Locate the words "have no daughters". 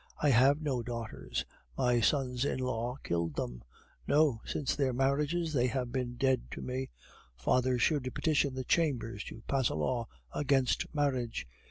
0.31-1.45